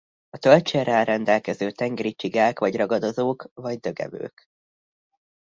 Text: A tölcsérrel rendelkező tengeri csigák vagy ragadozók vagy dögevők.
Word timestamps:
A 0.29 0.37
tölcsérrel 0.37 1.05
rendelkező 1.05 1.71
tengeri 1.71 2.13
csigák 2.15 2.59
vagy 2.59 2.75
ragadozók 2.75 3.49
vagy 3.53 3.79
dögevők. 3.79 4.45